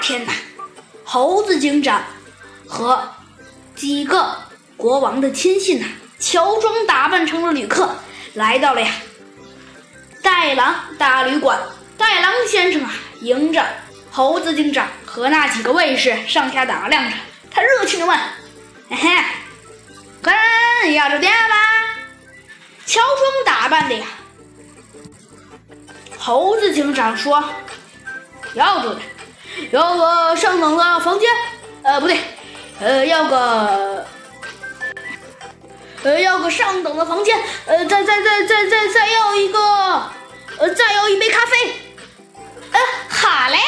[0.00, 0.32] 天呐，
[1.04, 2.02] 猴子警长
[2.66, 3.08] 和
[3.74, 4.36] 几个
[4.76, 5.86] 国王的亲信呐，
[6.18, 7.96] 乔装打扮成了旅客，
[8.34, 8.90] 来到了呀
[10.22, 11.58] 戴狼大旅馆。
[11.96, 13.66] 戴狼先生啊，迎着
[14.10, 17.16] 猴子警长和那几个卫士上下打量着，
[17.50, 18.16] 他热情地问
[18.88, 19.10] ：“嘿嘿，
[20.22, 21.56] 客人要住店吗？”
[22.86, 24.06] 乔装打扮的呀，
[26.16, 27.44] 猴子警长说
[28.54, 29.00] ：“要住的，
[29.70, 31.28] 要个上等的房间。
[31.82, 32.20] 呃，不对，
[32.80, 34.06] 呃，要个，
[36.02, 37.38] 呃，要个上等的房间。
[37.66, 39.58] 呃，再再再再再再要一个，
[40.58, 41.80] 呃，再要一杯咖啡。
[42.72, 43.58] 呃，好嘞。”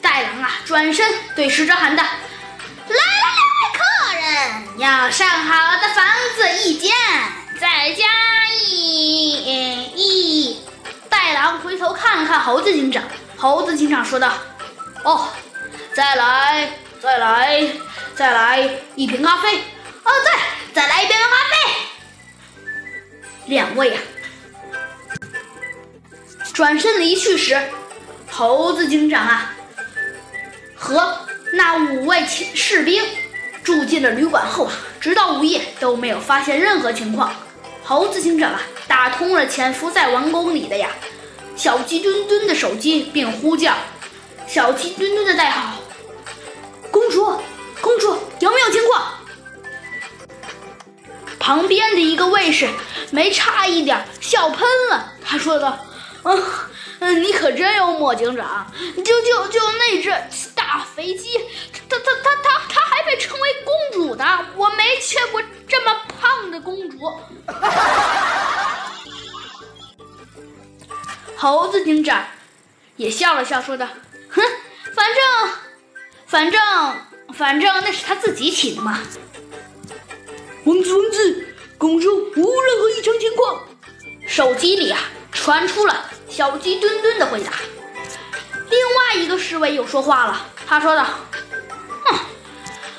[0.00, 2.02] 袋狼啊，转身对使者喊道
[2.88, 3.26] ：“来来
[3.64, 3.82] 来，客
[4.14, 6.06] 人要上好的房
[6.36, 6.94] 子一间，
[7.60, 8.04] 再加
[8.48, 9.50] 一嗯
[9.96, 10.60] 一。”
[11.10, 13.02] 袋狼回头看了看猴子警长，
[13.38, 14.32] 猴子警长说道
[15.04, 15.28] ：“哦，
[15.94, 16.70] 再来，
[17.00, 17.68] 再来，
[18.14, 19.58] 再来一瓶咖啡。
[19.58, 20.32] 哦，对
[20.72, 21.20] 再来一杯咖
[21.50, 21.72] 啡。”
[23.46, 24.00] 两位呀，
[26.54, 27.60] 转身离去时，
[28.30, 29.52] 猴子警长啊。
[30.74, 31.18] 和
[31.52, 33.02] 那五位士兵
[33.62, 37.34] 住进了旅馆后啊，直到午夜都没有发现任何情况。
[37.84, 40.88] 猴子警长啊，打通了潜伏在王宫里的呀
[41.56, 43.74] 小鸡墩墩的手机，并呼叫
[44.46, 45.80] 小鸡墩墩的代号
[46.92, 47.40] ：“公主，
[47.80, 49.14] 公主，有没有情况？”
[51.40, 52.68] 旁边的一个卫士
[53.10, 55.78] 没差一点笑喷了，他说道
[56.24, 56.44] ：“嗯。”
[56.98, 58.66] 嗯，你可真幽默，警长！
[59.04, 60.10] 就就就那只
[60.54, 61.28] 大肥鸡，
[61.90, 64.24] 它它它它它还被称为公主呢，
[64.56, 66.96] 我没见过这么胖的公主。
[71.36, 72.24] 猴子警长
[72.96, 73.86] 也笑了笑，说道
[74.30, 74.42] ：“哼，
[74.94, 75.50] 反正
[76.26, 76.60] 反正
[77.34, 79.00] 反正那是他自己起的嘛。”
[80.64, 83.62] 王子王子，公主无任何异常情况。
[84.26, 84.98] 手机里啊
[85.30, 86.10] 传出了。
[86.28, 87.52] 小鸡墩墩的回答。
[88.68, 91.04] 另外一个侍卫又说话了，他说道
[92.04, 92.18] ：“哼，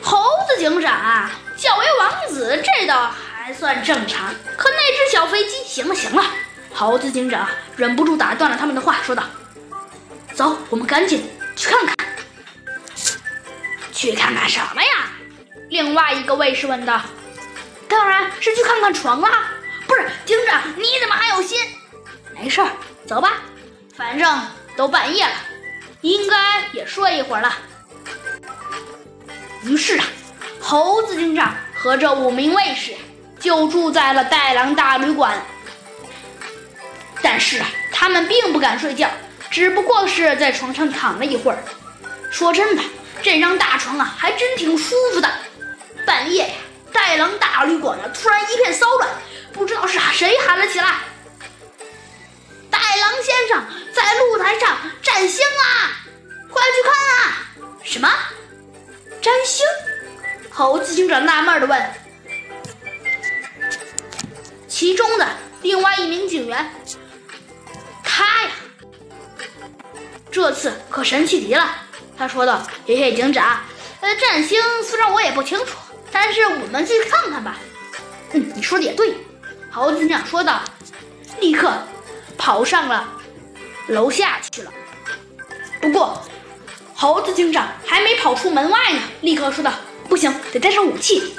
[0.00, 4.34] 猴子警长啊叫为王子，这倒还算正常。
[4.56, 6.24] 可那只小飞机，行了行了。”
[6.72, 9.24] 猴子警长忍不住打断了他们的话，说道
[10.34, 11.24] ：“走，我们赶紧
[11.56, 11.96] 去看看。”
[13.92, 14.88] 去看看什么呀？
[15.68, 17.02] 另外一个卫士问道。
[17.86, 19.50] “当然是去看看床啦！”
[19.86, 21.58] 不是，警长，你怎么还有心？
[22.34, 22.70] 没事儿。
[23.06, 23.32] 走吧，
[23.96, 24.40] 反正
[24.76, 25.32] 都半夜了，
[26.02, 27.52] 应该也睡一会儿了。
[29.64, 30.04] 于是啊，
[30.60, 32.94] 猴子警长和这五名卫士
[33.40, 35.42] 就住在了戴狼大旅馆。
[37.22, 39.10] 但是啊，他们并不敢睡觉，
[39.50, 41.58] 只不过是在床上躺了一会儿。
[42.30, 42.82] 说真的，
[43.22, 45.30] 这张大床啊，还真挺舒服的。
[46.06, 46.54] 半夜呀，
[46.92, 49.08] 戴狼大旅馆啊，突然一片骚乱，
[49.52, 50.86] 不知道是谁喊了起来。
[52.70, 55.90] 戴狼先生在露台上占星啦，
[56.48, 57.76] 快去看啊！
[57.84, 58.08] 什么？
[59.20, 59.66] 占星？
[60.50, 61.90] 猴子警长纳闷的问。
[64.66, 65.19] 其中的
[65.70, 66.68] 另外一名警员，
[68.02, 68.50] 他呀，
[70.28, 71.64] 这次可神气极了。
[72.18, 73.60] 他说道：“嘿嘿，警长，
[74.00, 75.76] 呃，占星虽然我也不清楚，
[76.10, 77.56] 但是我们去看看吧。”
[78.34, 79.14] 嗯，你说的也对。
[79.70, 80.60] 猴子警长说道，
[81.38, 81.72] 立刻。
[82.36, 83.06] 跑上了
[83.86, 84.72] 楼下去了。
[85.80, 86.20] 不过，
[86.96, 89.72] 猴子警长还没跑出门外呢，立刻说道
[90.10, 91.32] ：“不行，得带上武器。”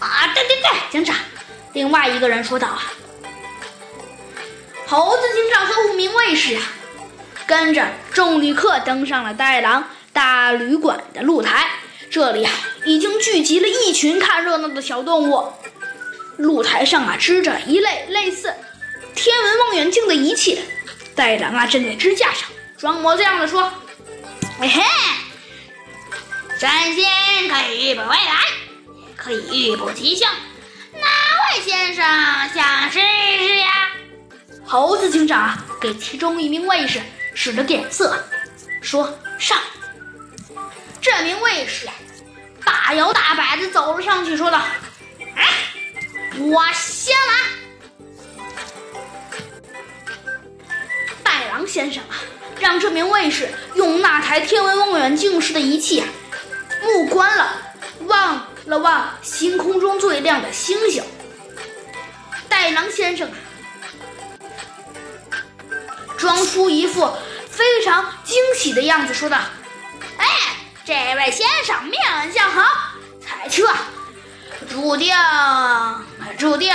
[0.00, 1.16] 啊，对对对，警长！
[1.72, 2.92] 另外一个人说道：“啊，
[4.86, 6.62] 猴子警长和五名卫士啊，
[7.46, 11.68] 跟着众旅客登上了袋狼大旅馆的露台。
[12.10, 12.52] 这里啊，
[12.84, 15.52] 已经聚集了一群看热闹的小动物。
[16.36, 18.52] 露台上啊，支着一类类似……
[19.14, 20.60] 天文望远镜的仪器，
[21.14, 23.72] 袋狼啊站在支架上，装模作样的说
[24.60, 24.82] ：“嘿嘿，
[26.58, 27.04] 占星
[27.48, 28.40] 可以预卜未来，
[29.16, 30.28] 可以预卜吉凶。
[30.92, 32.04] 哪位先生
[32.52, 33.00] 想试
[33.38, 33.68] 试呀？”
[34.66, 37.00] 猴子警长给其中一名卫士
[37.34, 38.16] 使了点色，
[38.80, 39.58] 说：“上。”
[41.00, 41.86] 这名卫士
[42.64, 44.62] 大摇大摆的走了上去，说道
[45.36, 45.52] ：“哎，
[46.38, 47.34] 我先来。”
[51.22, 52.16] 戴狼先生啊，
[52.58, 56.08] 让这名卫士用那台天文望远镜似的仪器啊，
[56.82, 57.62] 目观了
[58.06, 61.04] 望了望星空中最亮的星星。
[62.48, 63.36] 戴狼先生啊，
[66.24, 67.14] 装出一副
[67.50, 69.36] 非常惊喜的样子，说道
[70.16, 70.26] ：“哎，
[70.86, 72.00] 这位先生面
[72.32, 72.62] 相好，
[73.20, 73.70] 猜测
[74.70, 75.14] 注定
[76.38, 76.74] 注定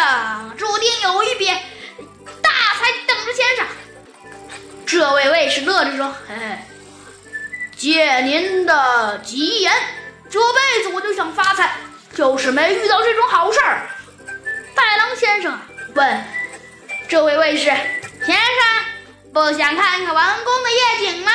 [0.56, 3.66] 注定有一笔大财等着先生。”
[4.86, 6.68] 这位卫士乐着说：“哎，
[7.76, 9.74] 借您的吉言，
[10.30, 11.72] 这辈子我就想发财，
[12.14, 13.90] 就是没遇到这种好事儿。”
[14.78, 15.60] 太郎先生
[15.96, 16.24] 问
[17.08, 17.64] 这位卫士
[18.24, 18.38] ：“先生，
[19.32, 21.32] 不想看看王宫的夜景吗？”